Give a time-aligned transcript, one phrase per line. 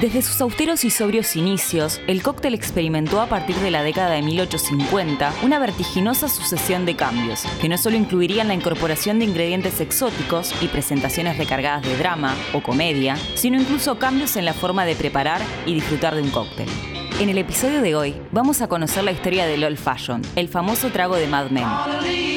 [0.00, 4.20] Desde sus austeros y sobrios inicios, el cóctel experimentó a partir de la década de
[4.22, 10.54] 1850 una vertiginosa sucesión de cambios, que no solo incluirían la incorporación de ingredientes exóticos
[10.60, 15.40] y presentaciones recargadas de drama o comedia, sino incluso cambios en la forma de preparar
[15.64, 16.68] y disfrutar de un cóctel.
[17.18, 20.90] En el episodio de hoy vamos a conocer la historia del Old Fashion, el famoso
[20.90, 21.64] trago de Mad Men.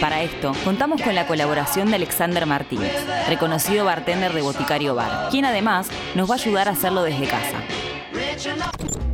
[0.00, 2.92] Para esto, contamos con la colaboración de Alexander Martínez,
[3.28, 7.60] reconocido bartender de Boticario Bar, quien además nos va a ayudar a hacerlo desde casa.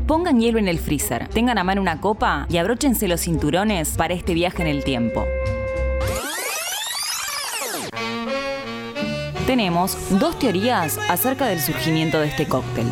[0.07, 4.13] Pongan hielo en el freezer, tengan a mano una copa y abróchense los cinturones para
[4.13, 5.25] este viaje en el tiempo.
[9.47, 12.87] Tenemos dos teorías acerca del surgimiento de este cóctel.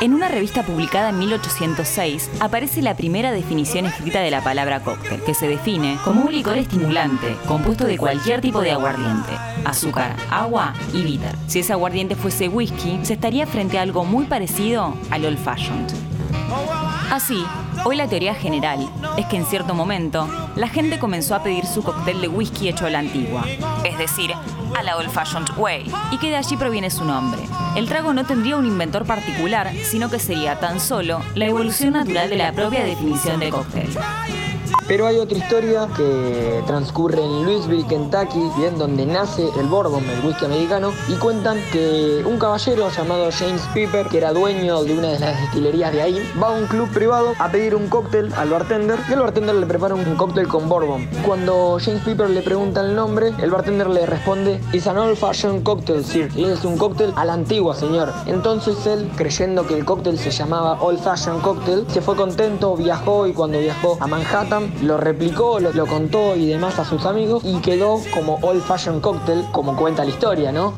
[0.00, 5.22] En una revista publicada en 1806 aparece la primera definición escrita de la palabra cóctel,
[5.22, 9.32] que se define como un licor estimulante compuesto de cualquier tipo de aguardiente,
[9.64, 11.34] azúcar, agua y bitter.
[11.46, 15.92] Si ese aguardiente fuese whisky, se estaría frente a algo muy parecido al old fashioned.
[17.12, 17.44] Así,
[17.84, 21.82] hoy la teoría general es que en cierto momento la gente comenzó a pedir su
[21.82, 23.44] cóctel de whisky hecho a la antigua,
[23.84, 24.30] es decir,
[24.74, 27.42] a la old fashioned way, y que de allí proviene su nombre.
[27.76, 32.30] El trago no tendría un inventor particular, sino que sería tan solo la evolución natural
[32.30, 33.90] de la propia definición de cóctel.
[34.88, 40.26] Pero hay otra historia que transcurre en Louisville, Kentucky, bien donde nace el bourbon, el
[40.26, 45.08] whisky americano, y cuentan que un caballero llamado James Piper, que era dueño de una
[45.08, 48.50] de las destilerías de ahí, va a un club privado a pedir un cóctel al
[48.50, 51.08] bartender y el bartender le prepara un cóctel con bourbon.
[51.24, 55.62] Cuando James Piper le pregunta el nombre, el bartender le responde, "It's an old fashioned
[55.62, 58.12] cocktail, sir." Y es un cóctel a la antigua, señor.
[58.26, 63.26] Entonces él, creyendo que el cóctel se llamaba old fashioned cocktail, se fue contento, viajó
[63.26, 67.60] y cuando viajó a Manhattan lo replicó, lo, contó y demás a sus amigos y
[67.60, 70.74] quedó como Old Fashion Cocktail, como cuenta la historia, ¿no?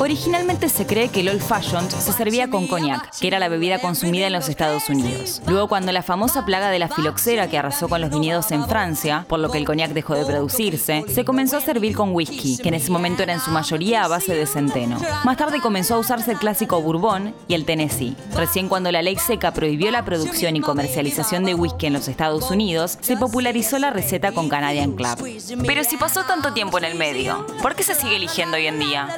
[0.00, 3.80] Originalmente se cree que el Old Fashioned se servía con coñac, que era la bebida
[3.80, 5.42] consumida en los Estados Unidos.
[5.46, 9.26] Luego, cuando la famosa plaga de la filoxera que arrasó con los viñedos en Francia,
[9.28, 12.68] por lo que el coñac dejó de producirse, se comenzó a servir con whisky, que
[12.68, 15.00] en ese momento era en su mayoría a base de centeno.
[15.24, 18.16] Más tarde comenzó a usarse el clásico Bourbon y el Tennessee.
[18.36, 22.50] Recién cuando la ley seca prohibió la producción y comercialización de whisky en los Estados
[22.52, 25.18] Unidos, se popularizó la receta con Canadian Club.
[25.66, 28.78] Pero si pasó tanto tiempo en el medio, ¿por qué se sigue eligiendo hoy en
[28.78, 29.08] día?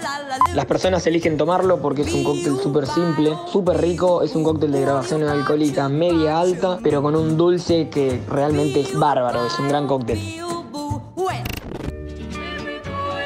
[0.54, 4.70] Las personas eligen tomarlo porque es un cóctel súper simple, súper rico, es un cóctel
[4.70, 9.68] de grabación alcohólica media alta, pero con un dulce que realmente es bárbaro, es un
[9.68, 10.20] gran cóctel.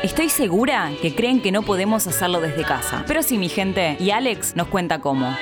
[0.02, 3.04] Estoy segura que creen que no podemos hacerlo desde casa.
[3.06, 5.36] Pero sí, mi gente, y Alex nos cuenta cómo.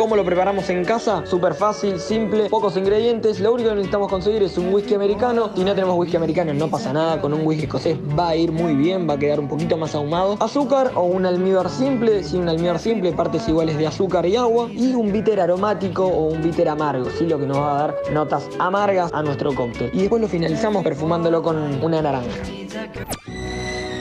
[0.00, 1.26] ¿Cómo lo preparamos en casa?
[1.26, 3.38] Súper fácil, simple, pocos ingredientes.
[3.38, 5.50] Lo único que necesitamos conseguir es un whisky americano.
[5.54, 7.20] Si no tenemos whisky americano, no pasa nada.
[7.20, 9.94] Con un whisky escocés va a ir muy bien, va a quedar un poquito más
[9.94, 10.38] ahumado.
[10.40, 12.24] Azúcar o un almíbar simple.
[12.24, 14.70] Si un almíbar simple, partes iguales de azúcar y agua.
[14.72, 17.26] Y un bitter aromático o un bitter amargo, ¿sí?
[17.26, 19.90] lo que nos va a dar notas amargas a nuestro cóctel.
[19.92, 22.30] Y después lo finalizamos perfumándolo con una naranja.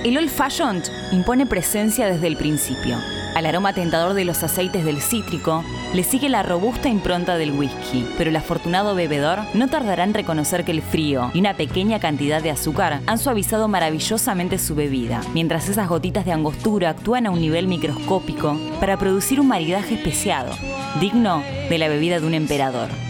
[0.05, 2.95] El Old Fashioned impone presencia desde el principio.
[3.35, 5.61] Al aroma tentador de los aceites del cítrico
[5.93, 10.63] le sigue la robusta impronta del whisky, pero el afortunado bebedor no tardará en reconocer
[10.63, 15.67] que el frío y una pequeña cantidad de azúcar han suavizado maravillosamente su bebida, mientras
[15.67, 20.55] esas gotitas de angostura actúan a un nivel microscópico para producir un maridaje especiado,
[21.01, 23.08] digno de la bebida de un emperador.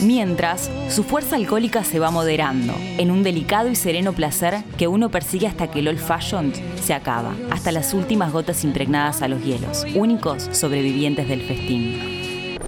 [0.00, 5.08] Mientras, su fuerza alcohólica se va moderando, en un delicado y sereno placer que uno
[5.08, 9.42] persigue hasta que el old fashioned se acaba, hasta las últimas gotas impregnadas a los
[9.42, 12.58] hielos, únicos sobrevivientes del festín.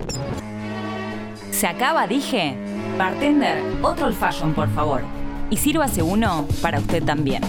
[1.51, 2.55] ¿Se acaba, dije?
[2.99, 5.03] Bartender, otro old fashion, por favor.
[5.51, 7.43] Y sírvase uno para usted también.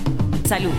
[0.45, 0.71] Salud.